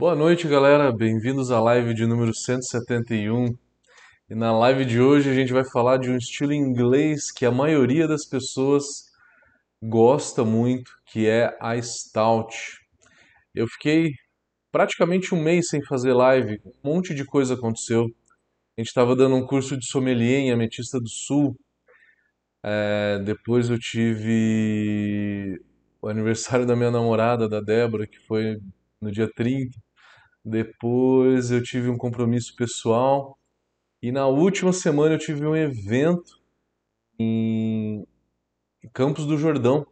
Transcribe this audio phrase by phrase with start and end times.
[0.00, 0.90] Boa noite, galera.
[0.90, 3.54] Bem-vindos à live de número 171.
[4.30, 7.50] E na live de hoje a gente vai falar de um estilo inglês que a
[7.50, 9.04] maioria das pessoas
[9.82, 12.56] gosta muito, que é a Stout.
[13.54, 14.14] Eu fiquei
[14.72, 18.04] praticamente um mês sem fazer live, um monte de coisa aconteceu.
[18.04, 21.54] A gente estava dando um curso de sommelier em Ametista do Sul.
[22.64, 25.60] É, depois eu tive
[26.00, 28.56] o aniversário da minha namorada, da Débora, que foi
[28.98, 29.78] no dia 30.
[30.44, 33.38] Depois eu tive um compromisso pessoal.
[34.02, 36.40] E na última semana eu tive um evento
[37.18, 38.06] em
[38.92, 39.86] Campos do Jordão.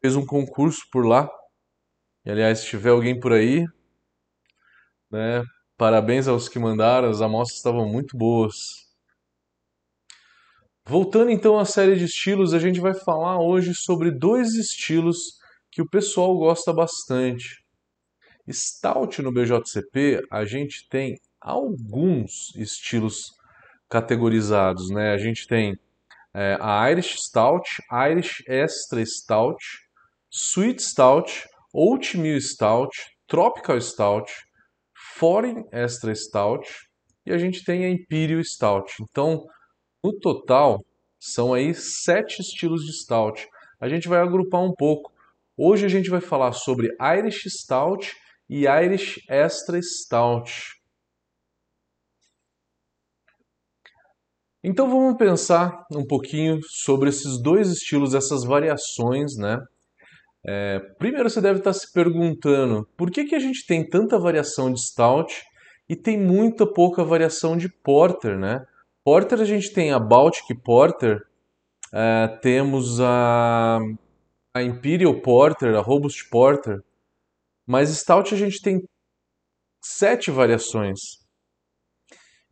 [0.00, 1.28] Fez um concurso por lá.
[2.24, 3.66] E aliás, se tiver alguém por aí,
[5.10, 5.42] né?
[5.76, 8.54] Parabéns aos que mandaram, as amostras estavam muito boas.
[10.86, 15.38] Voltando então à série de estilos, a gente vai falar hoje sobre dois estilos
[15.70, 17.59] que o pessoal gosta bastante.
[18.48, 23.32] Stout no BJCP, a gente tem alguns estilos
[23.88, 25.12] categorizados, né?
[25.12, 25.76] A gente tem
[26.34, 27.68] é, a Irish Stout,
[28.10, 29.58] Irish Extra Stout,
[30.30, 32.90] Sweet Stout, Oatmeal Stout,
[33.26, 34.32] Tropical Stout,
[35.16, 36.68] Foreign Extra Stout
[37.26, 38.92] e a gente tem a Imperial Stout.
[39.02, 39.44] Então,
[40.02, 40.84] no total,
[41.18, 43.46] são aí sete estilos de Stout.
[43.80, 45.12] A gente vai agrupar um pouco.
[45.56, 48.14] Hoje a gente vai falar sobre Irish Stout
[48.50, 50.74] e Irish Extra Stout.
[54.62, 59.56] Então vamos pensar um pouquinho sobre esses dois estilos, essas variações, né?
[60.44, 64.72] É, primeiro você deve estar se perguntando por que, que a gente tem tanta variação
[64.72, 65.32] de stout
[65.88, 68.66] e tem muita pouca variação de porter, né?
[69.04, 71.22] Porter a gente tem a Baltic Porter,
[71.92, 73.78] é, temos a,
[74.52, 76.82] a Imperial Porter, a Robust Porter,
[77.70, 78.82] mas Stout a gente tem
[79.80, 80.98] sete variações.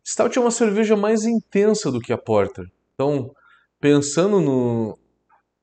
[0.06, 2.64] Stout é uma cerveja mais intensa do que a Porter.
[2.94, 3.34] Então,
[3.80, 4.96] pensando no,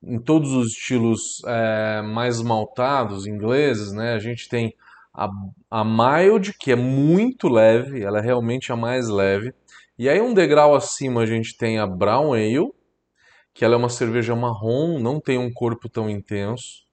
[0.03, 4.73] em todos os estilos é, mais maltados, ingleses, né, a gente tem
[5.13, 5.29] a,
[5.71, 9.53] a mild, que é muito leve, ela é realmente a mais leve.
[9.97, 12.73] E aí um degrau acima a gente tem a Brown Ale,
[13.53, 16.84] que ela é uma cerveja marrom, não tem um corpo tão intenso.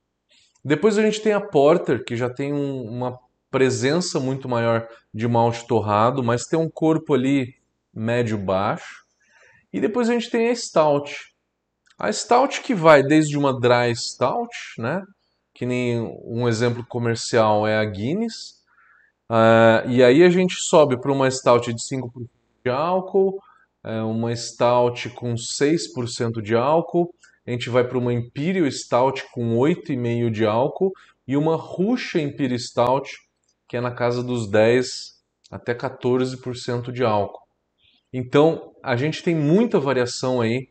[0.64, 3.18] Depois a gente tem a Porter, que já tem um, uma
[3.50, 7.54] presença muito maior de malte torrado, mas tem um corpo ali
[7.92, 9.04] médio-baixo.
[9.72, 11.14] E depois a gente tem a Stout.
[11.98, 15.02] A Stout que vai desde uma Dry Stout, né?
[15.54, 18.62] que nem um exemplo comercial é a Guinness,
[19.30, 22.28] uh, e aí a gente sobe para uma Stout de 5%
[22.64, 23.38] de álcool,
[23.84, 27.14] uh, uma Stout com 6% de álcool,
[27.46, 30.92] a gente vai para uma Imperial Stout com 8,5% de álcool
[31.26, 33.10] e uma Ruxa Imperial Stout
[33.72, 35.12] que é na casa dos 10
[35.50, 37.40] até 14% de álcool.
[38.12, 40.68] Então, a gente tem muita variação aí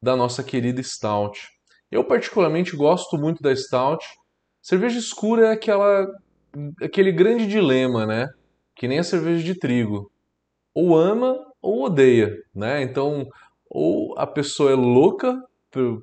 [0.00, 1.46] da nossa querida Stout.
[1.90, 4.02] Eu particularmente gosto muito da Stout.
[4.62, 6.06] Cerveja escura é aquela
[6.80, 8.30] aquele grande dilema, né?
[8.74, 10.10] Que nem a cerveja de trigo.
[10.74, 12.80] Ou ama ou odeia, né?
[12.82, 13.28] Então,
[13.68, 15.38] ou a pessoa é louca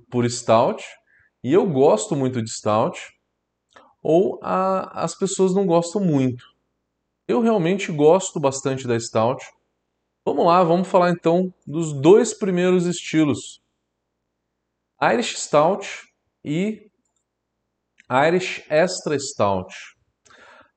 [0.09, 0.83] por, Stout,
[1.43, 2.99] e eu gosto muito de Stout,
[4.01, 6.43] ou a, as pessoas não gostam muito.
[7.27, 9.43] Eu realmente gosto bastante da Stout.
[10.23, 13.61] Vamos lá, vamos falar então dos dois primeiros estilos:
[15.01, 15.87] Irish Stout
[16.43, 16.89] e
[18.27, 19.73] Irish Extra Stout.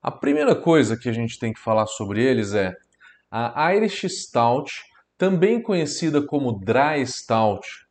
[0.03, 2.73] A primeira coisa que a gente tem que falar sobre eles é
[3.31, 4.73] a Irish Stout,
[5.19, 7.88] também conhecida como Dry Stout.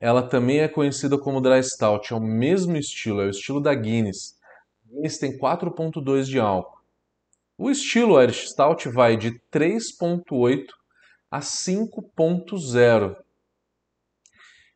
[0.00, 3.74] Ela também é conhecida como Dry Stout, é o mesmo estilo, é o estilo da
[3.74, 4.38] Guinness.
[4.86, 6.78] Guinness tem 4.2 de álcool.
[7.56, 10.66] O estilo Irish Stout vai de 3.8
[11.28, 13.16] a 5.0.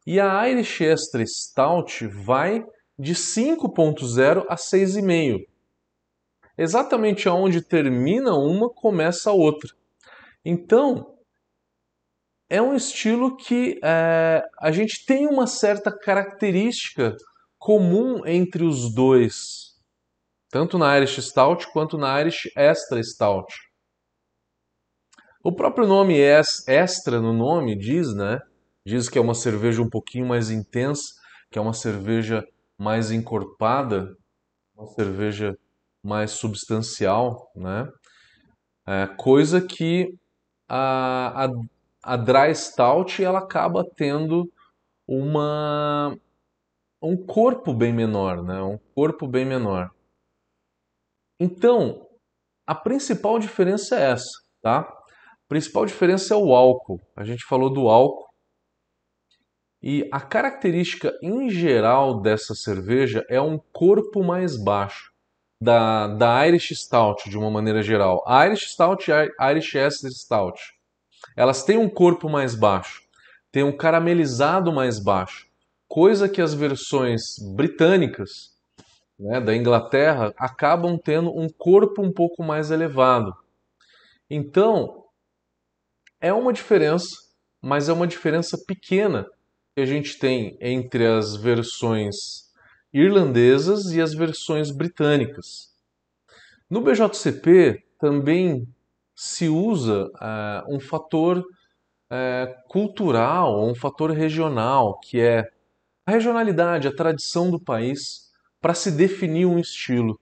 [0.05, 2.67] E a Irish Extra Stout vai
[2.99, 5.47] de 5.0 a 6,5.
[6.59, 9.73] Exatamente aonde termina uma, começa a outra.
[10.45, 11.17] Então,
[12.53, 17.17] é um estilo que é, a gente tem uma certa característica
[17.59, 19.73] comum entre os dois
[20.53, 23.51] tanto na Irish Stout quanto na Irish Extra Stout.
[25.43, 28.39] O próprio nome extra no nome diz, né?
[28.85, 31.15] Diz que é uma cerveja um pouquinho mais intensa,
[31.51, 32.47] que é uma cerveja
[32.77, 34.15] mais encorpada,
[34.77, 35.57] uma cerveja
[36.05, 37.91] mais substancial, né?
[38.87, 40.15] É, coisa que
[40.69, 41.49] a, a,
[42.03, 44.51] a Dry Stout ela acaba tendo
[45.07, 46.17] uma
[47.01, 48.63] um corpo bem menor, né?
[48.63, 49.91] Um corpo bem menor.
[51.39, 52.07] Então,
[52.67, 54.81] a principal diferença é essa, tá?
[54.81, 57.01] A principal diferença é o álcool.
[57.17, 58.31] A gente falou do álcool.
[59.83, 65.13] E a característica em geral dessa cerveja é um corpo mais baixo
[65.61, 68.25] da, da Irish Stout, de uma maneira geral.
[68.47, 70.61] Irish Stout e Irish Ester Stout,
[71.37, 73.03] elas têm um corpo mais baixo,
[73.51, 75.47] têm um caramelizado mais baixo,
[75.89, 78.53] coisa que as versões britânicas
[79.19, 83.37] né, da Inglaterra acabam tendo um corpo um pouco mais elevado.
[84.29, 85.05] Então,
[86.21, 87.17] é uma diferença,
[87.61, 89.27] mas é uma diferença pequena
[89.75, 92.51] que a gente tem entre as versões
[92.93, 95.73] irlandesas e as versões britânicas.
[96.69, 98.67] No BJCP também
[99.15, 105.49] se usa uh, um fator uh, cultural, um fator regional, que é
[106.07, 108.31] a regionalidade, a tradição do país,
[108.61, 110.19] para se definir um estilo.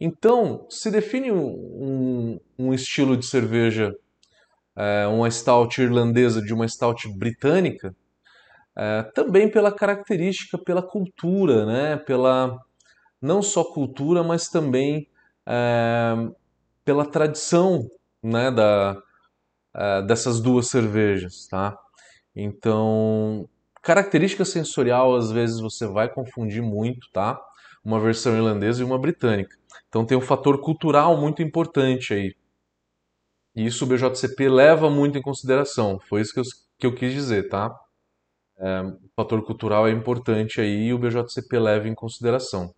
[0.00, 3.94] Então, se define um, um estilo de cerveja,
[4.76, 7.94] uh, uma stout irlandesa de uma stout britânica,
[9.14, 11.96] também pela característica, pela cultura, né?
[11.96, 12.58] pela
[13.22, 15.08] não só cultura, mas também
[16.84, 17.88] pela tradição
[18.24, 18.50] né?
[18.50, 18.96] da,
[19.74, 21.46] é, dessas duas cervejas.
[21.48, 21.76] Tá?
[22.34, 23.48] Então,
[23.82, 27.40] característica sensorial, às vezes você vai confundir muito, tá?
[27.84, 29.56] Uma versão irlandesa e uma britânica.
[29.88, 32.34] Então tem um fator cultural muito importante aí.
[33.54, 36.00] E isso o BJCP leva muito em consideração.
[36.08, 36.44] Foi isso que eu,
[36.78, 37.72] que eu quis dizer, tá?
[38.58, 42.74] É, o fator cultural é importante aí e o BJCP leva em consideração.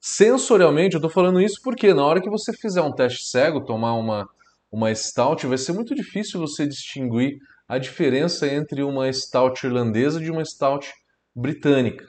[0.00, 3.92] Sensorialmente, eu estou falando isso porque na hora que você fizer um teste cego, tomar
[3.92, 4.26] uma,
[4.70, 7.38] uma stout, vai ser muito difícil você distinguir
[7.68, 10.92] a diferença entre uma stout irlandesa de uma stout
[11.34, 12.06] britânica.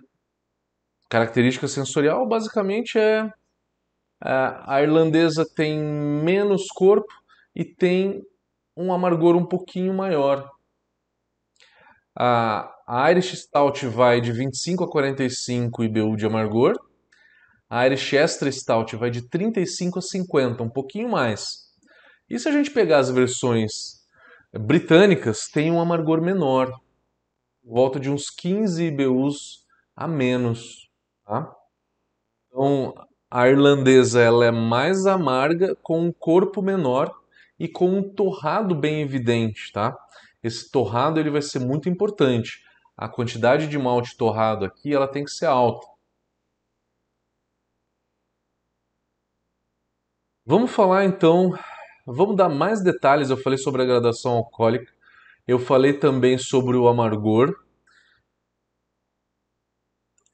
[1.10, 3.30] Característica sensorial basicamente é,
[4.24, 7.12] é a irlandesa tem menos corpo
[7.56, 8.24] e tem
[8.76, 10.50] um amargor um pouquinho maior.
[12.18, 12.74] A,
[13.10, 16.76] Irish Stout vai de 25 a 45 IBU de amargor.
[17.70, 21.71] A Irish Extra Stout vai de 35 a 50, um pouquinho mais.
[22.32, 24.08] E se a gente pegar as versões
[24.54, 26.72] britânicas, tem um amargor menor,
[27.62, 30.90] volta de uns 15 IBUs a menos.
[31.26, 31.54] Tá?
[32.48, 32.96] Então,
[33.30, 37.14] a irlandesa ela é mais amarga, com um corpo menor
[37.60, 39.94] e com um torrado bem evidente, tá?
[40.42, 42.64] Esse torrado ele vai ser muito importante.
[42.96, 45.86] A quantidade de malte torrado aqui ela tem que ser alta.
[50.46, 51.52] Vamos falar então,
[52.14, 53.30] vamos dar mais detalhes.
[53.30, 54.92] Eu falei sobre a gradação alcoólica,
[55.48, 57.56] eu falei também sobre o amargor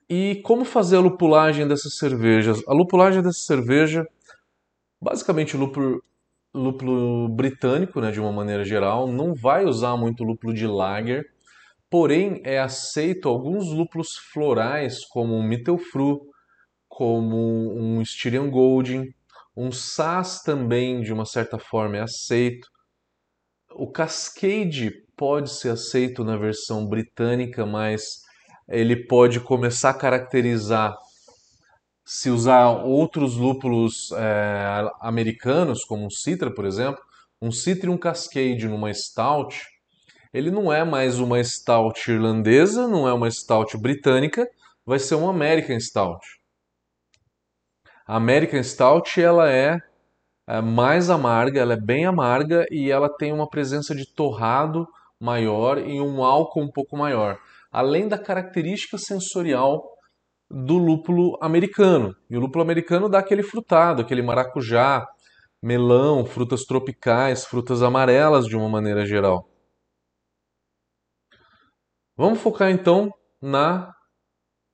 [0.09, 2.61] e como fazer a lupulagem dessas cervejas.
[2.67, 4.07] A lupulagem dessa cerveja,
[5.01, 6.01] basicamente lúpulo
[6.53, 11.29] lúpulo britânico, né, de uma maneira geral, não vai usar muito lúpulo de lager,
[11.89, 16.21] porém é aceito alguns lúpulos florais, como um Mittelfru,
[16.89, 17.37] como
[17.77, 19.13] um Styrian Golding,
[19.57, 22.67] um Sass também, de uma certa forma, é aceito.
[23.71, 28.21] O Cascade pode ser aceito na versão britânica, mas
[28.69, 30.95] ele pode começar a caracterizar
[32.05, 37.01] se usar outros lúpulos é, americanos, como um Citra, por exemplo,
[37.41, 39.59] um Citra e um Cascade numa Stout,
[40.33, 44.47] ele não é mais uma Stout irlandesa, não é uma Stout britânica,
[44.85, 46.36] vai ser uma American Stout.
[48.07, 49.77] A American Stout ela é,
[50.47, 54.87] é mais amarga, ela é bem amarga e ela tem uma presença de torrado
[55.19, 57.37] maior e um álcool um pouco maior,
[57.69, 59.83] além da característica sensorial
[60.49, 62.15] do lúpulo americano.
[62.29, 65.05] E o lúpulo americano dá aquele frutado, aquele maracujá,
[65.61, 69.49] melão, frutas tropicais, frutas amarelas de uma maneira geral.
[72.15, 73.11] Vamos focar então
[73.41, 73.93] na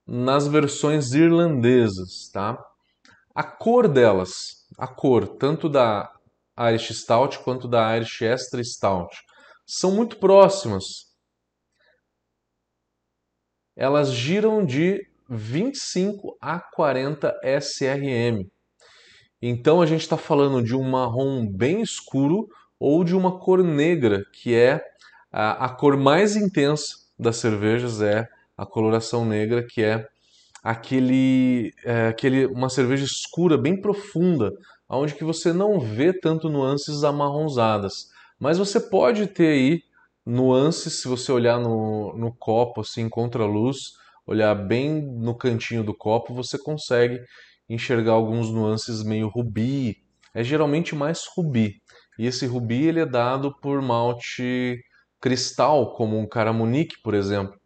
[0.05, 2.59] nas versões irlandesas, tá?
[3.35, 6.11] A cor delas, a cor tanto da
[6.69, 9.15] Irish Stout quanto da Irish Extra Stout,
[9.65, 11.11] são muito próximas.
[13.75, 18.47] Elas giram de 25 a 40 SRM.
[19.41, 22.47] Então a gente está falando de um marrom bem escuro
[22.79, 24.79] ou de uma cor negra, que é
[25.31, 30.07] a, a cor mais intensa das cervejas, é a coloração negra, que é
[30.63, 34.51] aquele, é, aquele uma cerveja escura, bem profunda,
[34.89, 38.09] onde que você não vê tanto nuances amarronzadas.
[38.39, 39.81] Mas você pode ter aí
[40.25, 43.93] nuances, se você olhar no, no copo assim contra a luz,
[44.25, 47.19] olhar bem no cantinho do copo, você consegue
[47.69, 49.97] enxergar alguns nuances meio rubi,
[50.33, 51.81] é geralmente mais rubi.
[52.17, 54.79] E esse rubi ele é dado por malte
[55.19, 57.59] cristal, como um caramunique, por exemplo.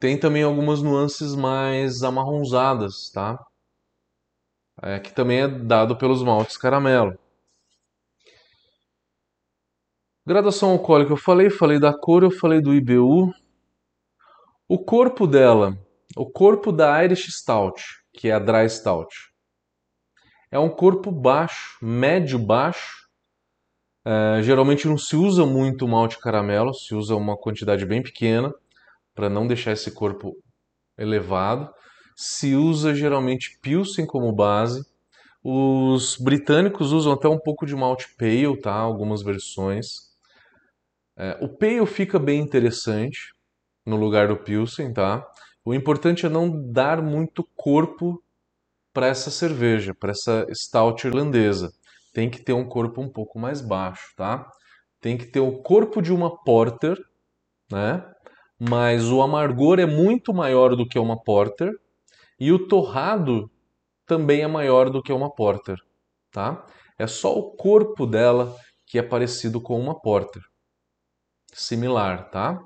[0.00, 3.36] Tem também algumas nuances mais amarronzadas, tá?
[4.80, 7.18] É, que também é dado pelos maltes caramelo.
[10.24, 13.32] Graduação alcoólica, eu falei, falei da cor, eu falei do IBU.
[14.68, 15.76] O corpo dela,
[16.16, 19.08] o corpo da Irish Stout, que é a Dry Stout,
[20.50, 23.08] é um corpo baixo, médio baixo.
[24.04, 28.54] É, geralmente não se usa muito malte caramelo, se usa uma quantidade bem pequena
[29.18, 30.36] para não deixar esse corpo
[30.96, 31.68] elevado.
[32.16, 34.86] Se usa geralmente Pilsen como base.
[35.42, 38.74] Os britânicos usam até um pouco de malte pale, tá?
[38.74, 39.88] Algumas versões.
[41.16, 43.34] É, o pale fica bem interessante
[43.84, 45.26] no lugar do Pilsen, tá?
[45.64, 48.22] O importante é não dar muito corpo
[48.92, 51.72] para essa cerveja, para essa stout irlandesa.
[52.14, 54.48] Tem que ter um corpo um pouco mais baixo, tá?
[55.00, 56.96] Tem que ter o corpo de uma porter,
[57.68, 58.04] né?
[58.58, 61.72] Mas o amargor é muito maior do que uma porter
[62.38, 63.50] e o torrado
[64.06, 65.78] também é maior do que uma porter,
[66.32, 66.66] tá?
[66.98, 70.42] É só o corpo dela que é parecido com uma porter
[71.52, 72.60] similar, tá?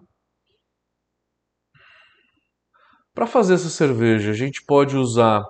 [3.14, 5.44] Para fazer essa cerveja, a gente pode usar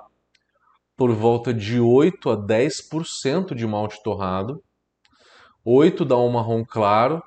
[0.96, 4.62] por volta de 8 a 10% de malte torrado.
[5.64, 7.22] 8 dá um marrom claro,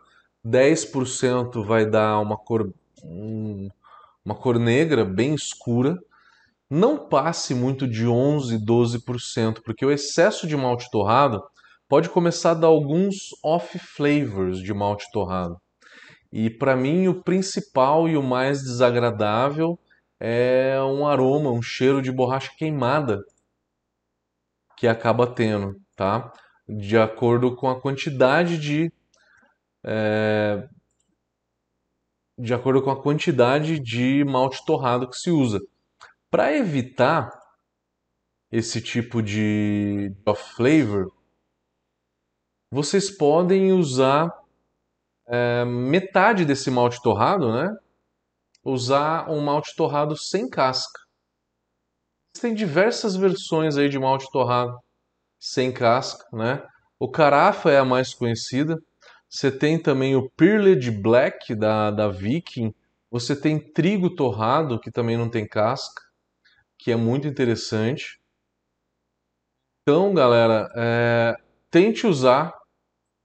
[0.45, 2.73] 10% vai dar uma cor,
[4.23, 5.95] uma cor negra bem escura.
[6.69, 11.43] Não passe muito de 11, 12%, porque o excesso de malte torrado
[11.87, 15.57] pode começar a dar alguns off flavors de malte torrado.
[16.31, 19.79] E para mim o principal e o mais desagradável
[20.19, 23.19] é um aroma, um cheiro de borracha queimada
[24.75, 26.33] que acaba tendo, tá?
[26.67, 28.91] De acordo com a quantidade de
[29.85, 30.67] é,
[32.37, 35.59] de acordo com a quantidade de malte torrado que se usa.
[36.29, 37.31] Para evitar
[38.51, 41.11] esse tipo de off flavor,
[42.71, 44.31] vocês podem usar
[45.27, 47.69] é, metade desse malte torrado, né?
[48.63, 50.99] Usar um malte torrado sem casca.
[52.39, 54.77] Tem diversas versões aí de malte torrado
[55.39, 56.67] sem casca, né?
[56.99, 58.77] O Carafa é a mais conhecida.
[59.35, 62.73] Você tem também o Peerled Black da, da Viking.
[63.11, 66.01] Você tem trigo torrado, que também não tem casca,
[66.79, 68.17] que é muito interessante.
[69.81, 71.35] Então, galera, é,
[71.69, 72.53] tente usar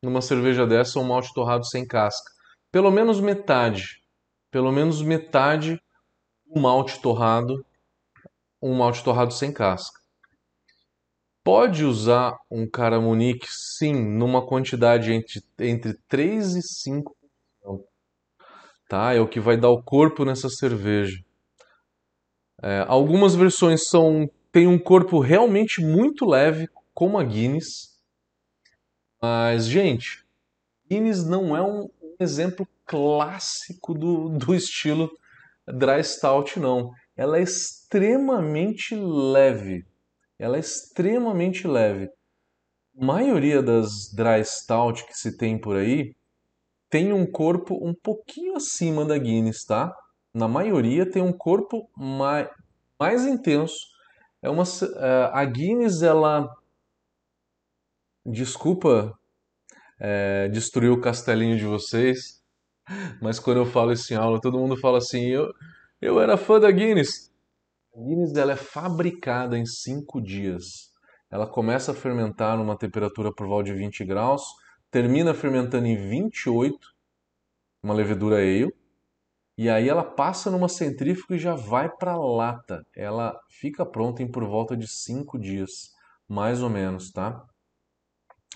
[0.02, 2.28] numa cerveja dessa um malte torrado sem casca.
[2.72, 4.02] Pelo menos metade.
[4.50, 5.80] Pelo menos metade
[6.44, 7.64] um malte torrado,
[8.60, 9.99] um malte torrado sem casca.
[11.42, 17.16] Pode usar um caramunique, sim, numa quantidade entre, entre 3 e 5
[18.88, 19.14] tá?
[19.14, 21.16] É o que vai dar o corpo nessa cerveja.
[22.60, 27.90] É, algumas versões são têm um corpo realmente muito leve, como a Guinness,
[29.20, 30.24] mas, gente,
[30.88, 35.10] Guinness não é um exemplo clássico do, do estilo
[35.66, 36.90] dry stout, não.
[37.14, 39.84] Ela é extremamente leve.
[40.40, 42.10] Ela é extremamente leve.
[42.98, 46.14] A maioria das dry stout que se tem por aí
[46.88, 49.94] tem um corpo um pouquinho acima da Guinness, tá?
[50.34, 52.48] Na maioria tem um corpo mais,
[52.98, 53.76] mais intenso.
[54.42, 56.48] É uma, eh, a Guinness ela
[58.24, 59.18] Desculpa
[59.98, 62.42] é, destruir o castelinho de vocês,
[63.20, 65.52] mas quando eu falo isso em aula, todo mundo fala assim: eu,
[66.00, 67.29] eu era fã da Guinness.
[68.00, 70.90] Guinness ela é fabricada em 5 dias.
[71.30, 74.42] Ela começa a fermentar numa temperatura por volta de 20 graus,
[74.90, 76.76] termina fermentando em 28,
[77.82, 78.74] uma levedura ale,
[79.56, 82.84] e aí ela passa numa centrífuga e já vai para lata.
[82.96, 85.90] Ela fica pronta em por volta de 5 dias,
[86.28, 87.44] mais ou menos, tá?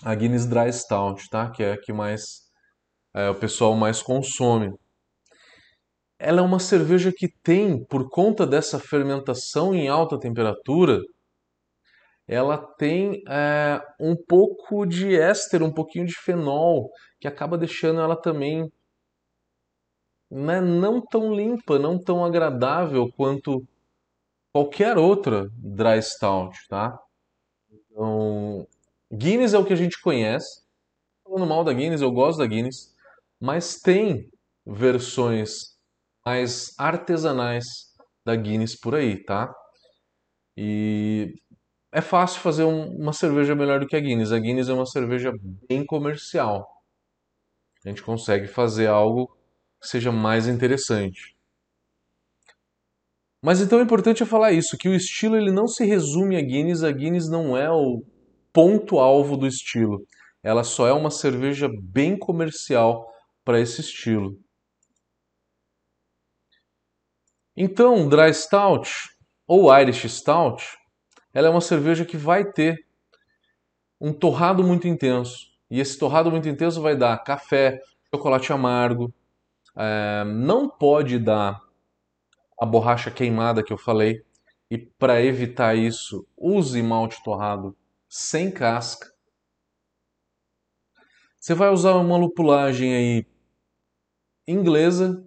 [0.03, 1.49] a Guinness Dry Stout, tá?
[1.49, 2.43] Que é a que mais
[3.13, 4.73] é, o pessoal mais consome.
[6.17, 10.99] Ela é uma cerveja que tem, por conta dessa fermentação em alta temperatura,
[12.27, 18.15] ela tem é, um pouco de éster, um pouquinho de fenol, que acaba deixando ela
[18.15, 18.71] também
[20.31, 23.63] né, não tão limpa, não tão agradável quanto
[24.51, 26.97] qualquer outra dry stout, tá?
[27.69, 28.67] Então,
[29.13, 30.63] Guinness é o que a gente conhece.
[31.23, 32.93] Falando mal da Guinness, eu gosto da Guinness,
[33.39, 34.29] mas tem
[34.65, 35.74] versões
[36.25, 37.65] mais artesanais
[38.25, 39.53] da Guinness por aí, tá?
[40.57, 41.33] E
[41.91, 44.31] é fácil fazer um, uma cerveja melhor do que a Guinness.
[44.31, 45.31] A Guinness é uma cerveja
[45.69, 46.67] bem comercial.
[47.85, 49.27] A gente consegue fazer algo
[49.79, 51.35] que seja mais interessante.
[53.43, 56.41] Mas então o importante é falar isso, que o estilo ele não se resume a
[56.41, 58.03] Guinness, a Guinness não é o
[58.51, 60.03] ponto alvo do estilo.
[60.41, 63.05] Ela só é uma cerveja bem comercial
[63.43, 64.35] para esse estilo.
[67.55, 68.91] Então, Dry Stout
[69.47, 70.77] ou Irish Stout,
[71.33, 72.85] ela é uma cerveja que vai ter
[73.99, 75.47] um torrado muito intenso.
[75.69, 77.81] E esse torrado muito intenso vai dar café,
[78.13, 79.13] chocolate amargo,
[79.75, 81.61] é, não pode dar
[82.59, 84.23] a borracha queimada que eu falei.
[84.69, 87.75] E para evitar isso, use malte torrado
[88.09, 89.13] sem casca.
[91.39, 93.25] Você vai usar uma lupulagem aí
[94.47, 95.23] inglesa,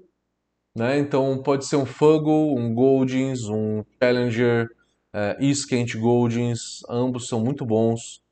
[0.79, 0.99] né?
[0.99, 4.69] Então pode ser um Fuggle, um Goldings, um Challenger,
[5.13, 8.23] uh, East Kent Goldings, ambos são muito bons.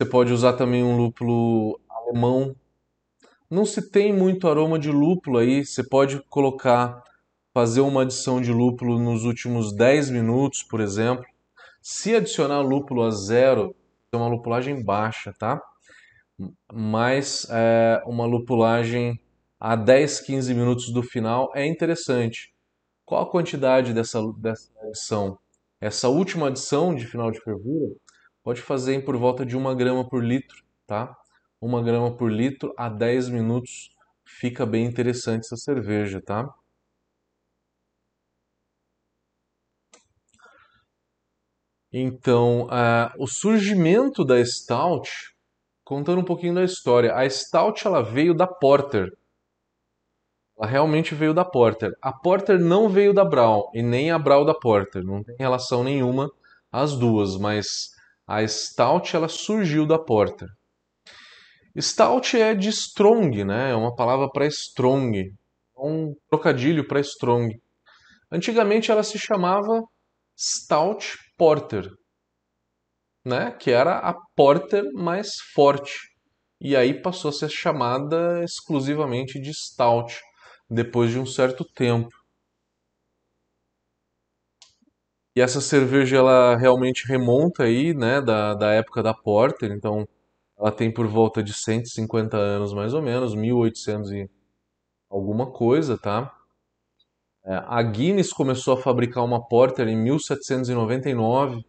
[0.00, 2.56] Você pode usar também um lúpulo alemão.
[3.50, 7.02] Não se tem muito aroma de lúpulo aí, você pode colocar,
[7.52, 11.24] fazer uma adição de lúpulo nos últimos 10 minutos, por exemplo.
[11.82, 13.76] Se adicionar lúpulo a zero,
[14.10, 15.60] é uma lupulagem baixa, tá?
[16.72, 19.20] Mas é, uma lupulagem
[19.64, 22.52] a 10, 15 minutos do final é interessante.
[23.04, 25.38] Qual a quantidade dessa, dessa adição?
[25.80, 27.94] Essa última adição de final de fervura
[28.42, 31.16] pode fazer em por volta de 1 grama por litro, tá?
[31.60, 36.52] 1 grama por litro a 10 minutos fica bem interessante essa cerveja, tá?
[41.92, 45.08] Então, uh, o surgimento da Stout,
[45.84, 49.12] contando um pouquinho da história, a Stout ela veio da Porter.
[50.62, 51.90] Ela realmente veio da Porter.
[52.00, 55.02] A Porter não veio da Brown e nem a Brown da Porter.
[55.02, 56.30] Não tem relação nenhuma
[56.70, 57.88] as duas, mas
[58.28, 60.48] a stout ela surgiu da porter.
[61.76, 63.72] Stout é de strong, né?
[63.72, 67.60] É uma palavra para strong, é um trocadilho para strong.
[68.30, 69.82] Antigamente ela se chamava
[70.38, 71.90] Stout Porter,
[73.24, 73.50] né?
[73.50, 75.98] Que era a porter mais forte.
[76.60, 80.20] E aí passou a ser chamada exclusivamente de Stout
[80.72, 82.10] depois de um certo tempo.
[85.36, 90.06] E essa cerveja ela realmente remonta aí, né, da, da época da Porter, então
[90.58, 94.30] ela tem por volta de 150 anos mais ou menos, 1800 e
[95.10, 96.32] alguma coisa, tá?
[97.44, 101.64] É, a Guinness começou a fabricar uma Porter em 1799,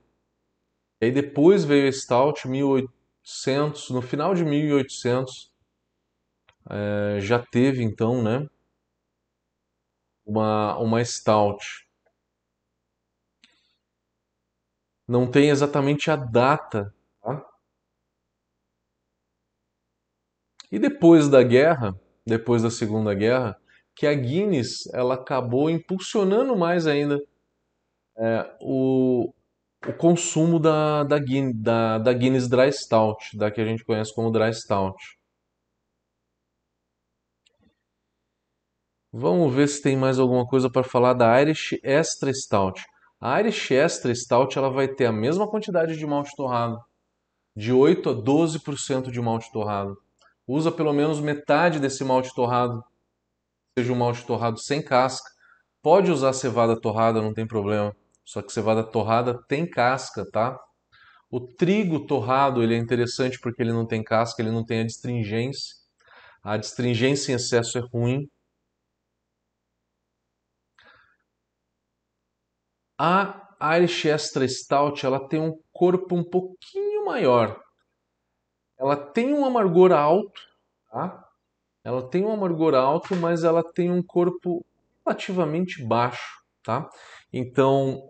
[1.02, 5.52] e aí depois veio a Stout 1800, no final de 1800
[6.70, 8.48] é, já teve então, né,
[10.26, 11.84] uma, uma Stout.
[15.08, 16.94] não tem exatamente a data.
[17.22, 17.46] Tá?
[20.72, 23.58] E depois da guerra, depois da Segunda Guerra,
[23.96, 27.22] que a Guinness ela acabou impulsionando mais ainda
[28.18, 29.32] é, o,
[29.88, 31.18] o consumo da, da,
[31.54, 34.98] da, da Guinness Dry Stout, da que a gente conhece como Dry Stout.
[39.16, 42.84] Vamos ver se tem mais alguma coisa para falar da Irish Extra Stout.
[43.22, 46.80] A Irish Extra Stout ela vai ter a mesma quantidade de malte torrado,
[47.56, 49.96] de 8 a 12% de malte torrado.
[50.48, 52.84] Usa pelo menos metade desse malte torrado,
[53.78, 55.30] seja um malte torrado sem casca.
[55.80, 57.96] Pode usar cevada torrada, não tem problema.
[58.26, 60.60] Só que cevada torrada tem casca, tá?
[61.30, 64.86] O trigo torrado ele é interessante porque ele não tem casca, ele não tem a
[64.86, 65.76] distringência.
[66.44, 68.28] A distringência em excesso é ruim.
[73.06, 77.62] A Irish Extra Stout ela tem um corpo um pouquinho maior.
[78.80, 80.40] Ela tem um amargor alto,
[80.90, 81.22] tá?
[81.84, 84.66] Ela tem um amargor alto, mas ela tem um corpo
[85.06, 86.90] relativamente baixo, tá?
[87.34, 88.02] Então,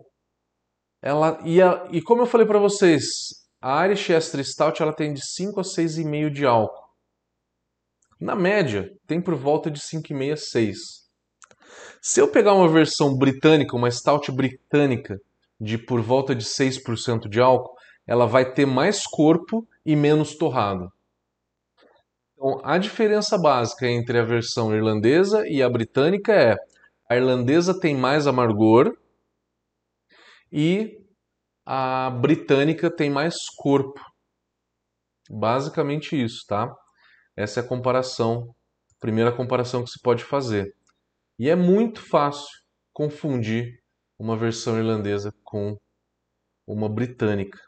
[1.02, 3.02] ela e, a, e como eu falei para vocês,
[3.60, 6.88] a Irish Extra Stout ela tem de 5 a 6,5 de álcool.
[8.20, 11.03] Na média, tem por volta de 5,5 a 6.
[12.06, 15.18] Se eu pegar uma versão britânica, uma stout britânica,
[15.58, 17.74] de por volta de 6% de álcool,
[18.06, 20.92] ela vai ter mais corpo e menos torrado.
[22.34, 26.56] Então, a diferença básica entre a versão irlandesa e a britânica é:
[27.08, 28.94] a irlandesa tem mais amargor
[30.52, 31.02] e
[31.64, 33.98] a britânica tem mais corpo.
[35.30, 36.70] Basicamente isso, tá?
[37.34, 38.54] Essa é a comparação,
[38.92, 40.74] a primeira comparação que se pode fazer.
[41.38, 42.48] E é muito fácil
[42.92, 43.82] confundir
[44.18, 45.76] uma versão irlandesa com
[46.66, 47.58] uma britânica.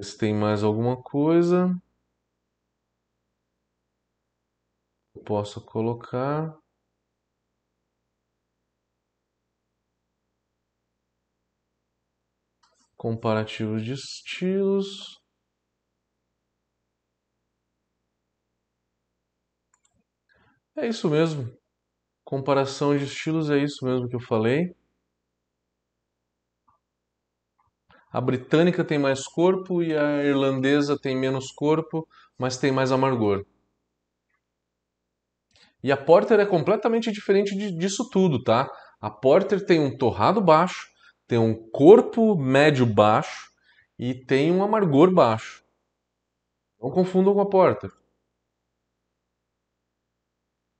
[0.00, 1.70] Se tem mais alguma coisa.
[5.14, 6.56] Eu posso colocar.
[12.96, 15.25] Comparativos de estilos.
[20.76, 21.50] É isso mesmo.
[22.24, 24.74] Comparação de estilos é isso mesmo que eu falei.
[28.12, 32.06] A britânica tem mais corpo e a irlandesa tem menos corpo,
[32.38, 33.44] mas tem mais amargor.
[35.82, 38.70] E a Porter é completamente diferente disso tudo, tá?
[39.00, 40.88] A Porter tem um torrado baixo,
[41.26, 43.50] tem um corpo médio baixo
[43.98, 45.64] e tem um amargor baixo.
[46.80, 47.90] Não confundam com a Porter.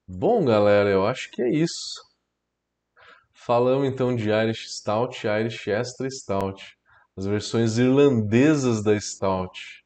[0.09, 2.01] Bom, galera, eu acho que é isso.
[3.33, 6.79] Falamos então de Irish Stout e Irish Extra Stout,
[7.17, 9.85] as versões irlandesas da Stout.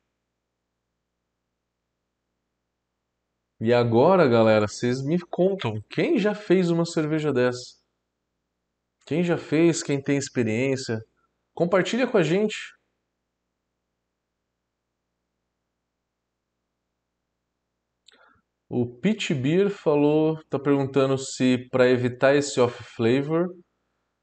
[3.61, 7.79] E agora, galera, vocês me contam, quem já fez uma cerveja dessa?
[9.07, 11.03] Quem já fez, quem tem experiência,
[11.55, 12.57] compartilha com a gente.
[18.73, 23.53] O Pitch Beer falou, tá perguntando se para evitar esse off flavor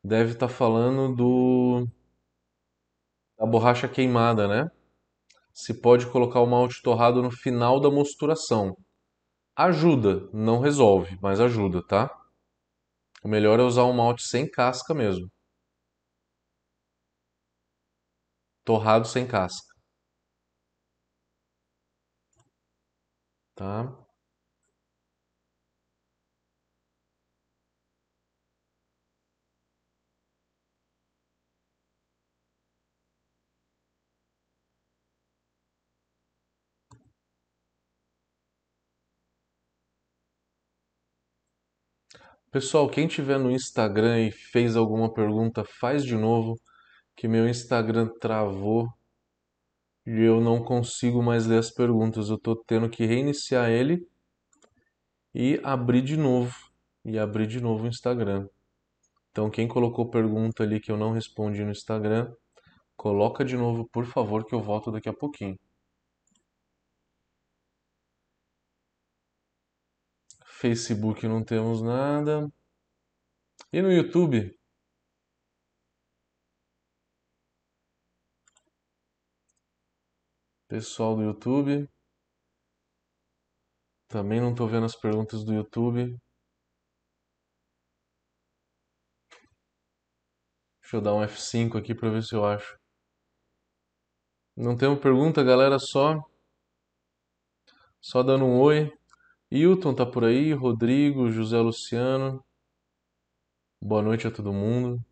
[0.02, 1.88] deve estar tá falando do
[3.38, 4.72] da borracha queimada, né?
[5.54, 8.74] Se pode colocar o malte torrado no final da mosturação.
[9.56, 12.10] Ajuda, não resolve, mas ajuda, tá?
[13.24, 15.30] O melhor é usar um malte sem casca mesmo.
[18.64, 19.74] Torrado sem casca.
[23.56, 24.07] Tá?
[42.50, 46.56] Pessoal, quem tiver no Instagram e fez alguma pergunta, faz de novo,
[47.14, 48.88] que meu Instagram travou
[50.06, 52.30] e eu não consigo mais ler as perguntas.
[52.30, 54.08] Eu tô tendo que reiniciar ele
[55.36, 56.56] e abrir de novo
[57.04, 58.48] e abrir de novo o Instagram.
[59.30, 62.34] Então, quem colocou pergunta ali que eu não respondi no Instagram,
[62.96, 65.60] coloca de novo, por favor, que eu volto daqui a pouquinho.
[70.60, 72.52] Facebook não temos nada.
[73.72, 74.58] E no YouTube?
[80.68, 81.88] Pessoal do YouTube.
[84.10, 86.18] Também não estou vendo as perguntas do YouTube.
[90.82, 92.80] Deixa eu dar um F5 aqui para ver se eu acho.
[94.56, 96.16] Não temos pergunta, galera, só
[98.02, 98.92] só dando um oi.
[99.52, 102.42] Hilton tá por aí, Rodrigo, José Luciano.
[103.82, 105.04] Boa noite a todo mundo.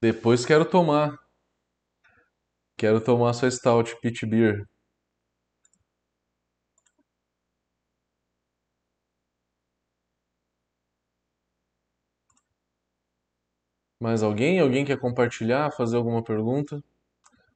[0.00, 1.18] Depois quero tomar.
[2.76, 4.64] Quero tomar sua Stout Pit Beer.
[14.04, 14.60] Mais alguém?
[14.60, 16.84] Alguém quer compartilhar, fazer alguma pergunta?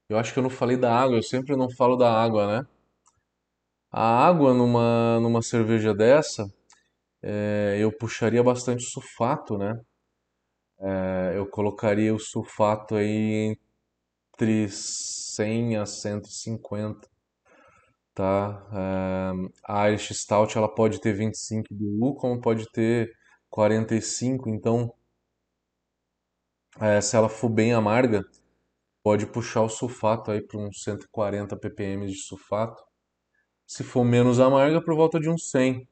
[0.08, 2.66] Eu acho que eu não falei da água, eu sempre não falo da água, né?
[3.92, 6.50] A água numa, numa cerveja dessa,
[7.22, 9.80] é, eu puxaria bastante sulfato, né?
[10.80, 13.56] É, eu colocaria o sulfato aí
[14.34, 17.08] entre 100 a 150,
[18.14, 18.66] tá?
[18.72, 23.12] É, a Irish Stout ela pode ter 25 BU, como pode ter
[23.50, 24.92] 45, então
[26.80, 28.24] é, se ela for bem amarga,
[29.02, 32.82] pode puxar o sulfato aí para uns 140 ppm de sulfato.
[33.66, 35.86] Se for menos amarga, por volta de uns 100.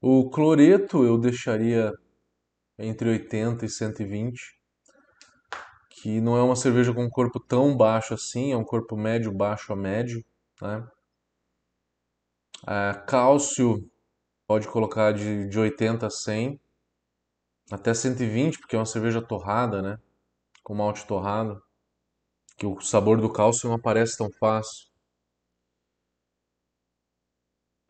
[0.00, 1.92] O cloreto eu deixaria
[2.78, 4.40] entre 80 e 120,
[5.90, 9.32] que não é uma cerveja com um corpo tão baixo assim, é um corpo médio,
[9.32, 10.24] baixo a médio,
[10.60, 10.86] né?
[12.66, 13.88] É, cálcio
[14.46, 16.60] pode colocar de, de 80 a 100
[17.72, 19.98] até 120, porque é uma cerveja torrada, né?
[20.62, 21.62] Com malte torrado.
[22.56, 24.92] Que o sabor do cálcio não aparece tão fácil.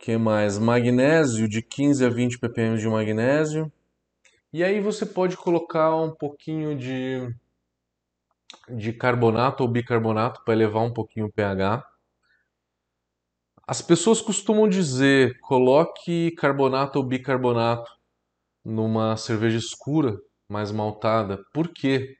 [0.02, 0.58] que mais?
[0.58, 3.72] Magnésio, de 15 a 20 ppm de magnésio.
[4.52, 7.32] E aí você pode colocar um pouquinho de,
[8.68, 11.86] de carbonato ou bicarbonato para elevar um pouquinho o pH.
[13.64, 18.01] As pessoas costumam dizer, coloque carbonato ou bicarbonato
[18.64, 20.16] numa cerveja escura,
[20.48, 21.38] mais maltada.
[21.52, 22.16] Por quê?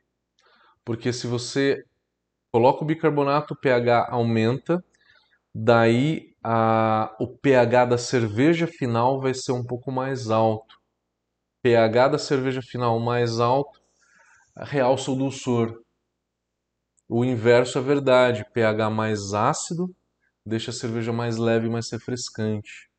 [0.85, 1.85] Porque se você
[2.53, 4.85] coloca o bicarbonato, o pH aumenta,
[5.55, 10.77] daí a, o pH da cerveja final vai ser um pouco mais alto.
[11.63, 13.81] pH da cerveja final mais alto
[14.57, 15.81] realça o dulçor.
[17.09, 19.95] O inverso é verdade, pH mais ácido
[20.47, 22.92] deixa a cerveja mais leve e mais refrescante.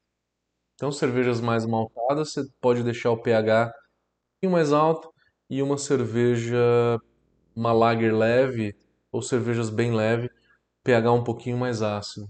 [0.76, 3.72] Então, cervejas mais maltadas, você pode deixar o pH um
[4.42, 5.14] pouquinho mais alto
[5.50, 6.58] e uma cerveja,
[7.56, 8.76] uma lager leve
[9.12, 10.30] ou cervejas bem leve,
[10.84, 12.28] pH um pouquinho mais ácido.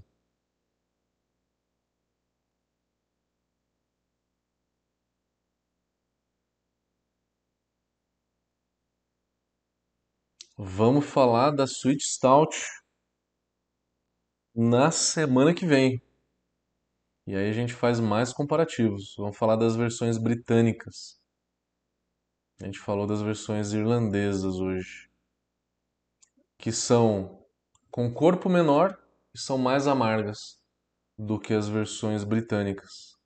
[10.57, 12.55] Vamos falar da Sweet Stout
[14.55, 16.01] na semana que vem.
[17.25, 19.15] E aí a gente faz mais comparativos.
[19.17, 21.21] Vamos falar das versões britânicas.
[22.61, 25.09] A gente falou das versões irlandesas hoje,
[26.57, 27.45] que são
[27.89, 28.97] com corpo menor
[29.33, 30.61] e são mais amargas
[31.17, 33.17] do que as versões britânicas.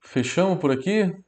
[0.00, 1.24] Fechamos por aqui?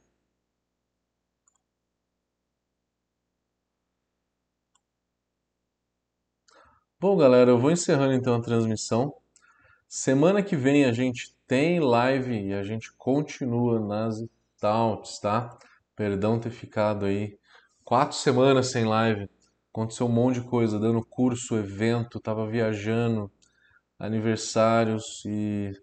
[7.07, 9.13] Bom, galera, eu vou encerrando então a transmissão.
[9.87, 14.15] Semana que vem a gente tem live e a gente continua nas
[14.57, 15.55] stouts, tá?
[15.95, 17.37] Perdão ter ficado aí
[17.83, 19.29] quatro semanas sem live.
[19.71, 23.31] Aconteceu um monte de coisa, dando curso, evento, tava viajando,
[23.99, 25.73] aniversários e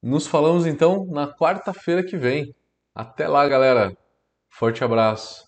[0.00, 2.54] nos falamos então na quarta-feira que vem.
[2.94, 3.92] Até lá, galera.
[4.48, 5.43] Forte abraço.